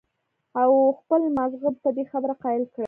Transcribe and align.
او 0.61 0.71
خپل 0.99 1.21
مازغۀ 1.37 1.69
پۀ 1.81 1.89
دې 1.95 2.03
خبره 2.11 2.33
قائل 2.43 2.63
کړي 2.73 2.79